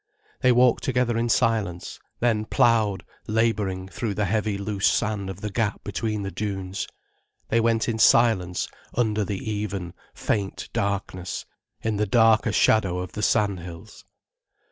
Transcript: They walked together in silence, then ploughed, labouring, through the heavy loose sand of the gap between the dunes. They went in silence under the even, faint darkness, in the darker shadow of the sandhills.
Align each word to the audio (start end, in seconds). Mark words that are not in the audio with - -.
They 0.39 0.51
walked 0.51 0.83
together 0.83 1.15
in 1.15 1.29
silence, 1.29 1.99
then 2.21 2.45
ploughed, 2.45 3.05
labouring, 3.27 3.87
through 3.87 4.15
the 4.15 4.25
heavy 4.25 4.57
loose 4.57 4.87
sand 4.87 5.29
of 5.29 5.41
the 5.41 5.51
gap 5.51 5.83
between 5.83 6.23
the 6.23 6.31
dunes. 6.31 6.87
They 7.49 7.59
went 7.59 7.87
in 7.87 7.99
silence 7.99 8.67
under 8.95 9.23
the 9.23 9.37
even, 9.37 9.93
faint 10.15 10.69
darkness, 10.73 11.45
in 11.83 11.97
the 11.97 12.07
darker 12.07 12.51
shadow 12.51 12.97
of 12.97 13.11
the 13.11 13.21
sandhills. 13.21 14.03